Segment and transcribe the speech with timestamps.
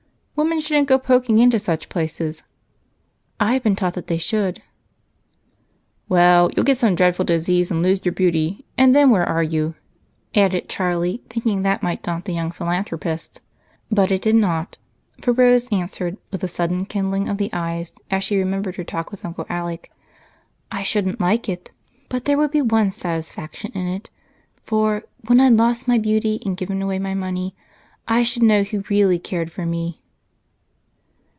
[0.33, 2.41] "Women shouldn't go poking into such places."
[3.39, 4.63] "I've been taught that they should."
[6.09, 9.75] "Well, you'll get some dreadful disease and lose your beauty, and then where are you?"
[10.33, 13.39] added Charlie, thinking that might daunt the young philanthropist.
[13.91, 14.79] But it did not,
[15.21, 19.11] for Rose answered, with a sudden kindling of the eyes as she remembered her talk
[19.11, 19.91] with Uncle Alec:
[20.71, 21.69] "I shouldn't like it.
[22.09, 24.09] But there would be one satisfaction in it,
[24.63, 27.55] for when I'd lost my beauty and given away my money,
[28.07, 29.99] I should know who really cared for me."